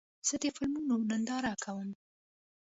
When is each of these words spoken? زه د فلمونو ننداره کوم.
زه 0.27 0.35
د 0.41 0.43
فلمونو 0.55 0.93
ننداره 1.09 1.53
کوم. 1.63 1.89